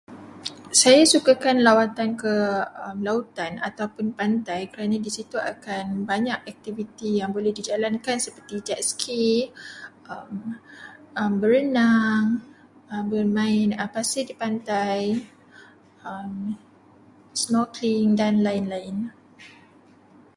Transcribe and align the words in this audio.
Saya 0.81 1.01
sukakan 1.13 1.57
lawatan 1.67 2.09
ke 2.21 2.33
lautan 3.07 3.53
ataupun 3.69 4.07
pantai, 4.19 4.61
kerana 4.71 4.95
di 5.05 5.11
situ 5.17 5.37
akan 5.53 5.85
banyak 6.11 6.37
aktiviti 6.51 7.09
yang 7.21 7.29
boleh 7.37 7.51
dijalankan 7.57 8.17
seperti 8.25 8.55
jetski, 8.67 9.25
berenang, 11.39 12.23
bermain 13.13 13.69
pasir 13.95 14.23
di 14.29 14.33
pantai, 14.41 15.01
snorkeling 17.41 18.11
dan 18.21 18.35
lain-lain. 18.47 18.97